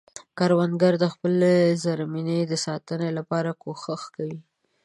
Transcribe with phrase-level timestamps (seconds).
[0.37, 1.55] کروندګر د خپلې
[1.85, 4.39] زمینې د ساتنې لپاره کوښښ کوي